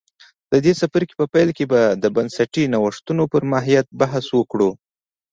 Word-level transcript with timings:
د 0.51 0.53
دې 0.65 0.73
څپرکي 0.79 1.15
په 1.21 1.25
پیل 1.33 1.49
کې 1.57 1.65
به 1.71 1.81
د 2.03 2.05
بنسټي 2.15 2.63
نوښتونو 2.73 3.23
پر 3.31 3.41
ماهیت 3.51 3.87
بحث 3.99 4.25
وکړو 4.37 4.71